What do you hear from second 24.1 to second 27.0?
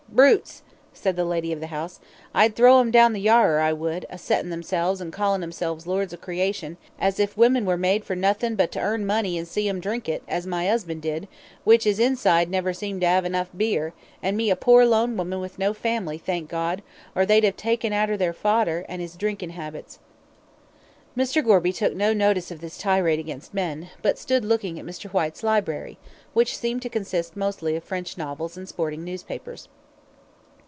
stood looking at Mr. Whyte's library, which seemed to